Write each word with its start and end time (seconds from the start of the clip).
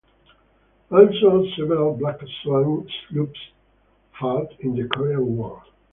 Also, 0.89 1.45
several 1.55 1.95
"Black 1.95 2.17
Swan" 2.41 2.89
sloops 3.07 3.39
fought 4.19 4.51
in 4.59 4.73
the 4.75 4.87
Korean 4.87 5.37
War. 5.37 5.61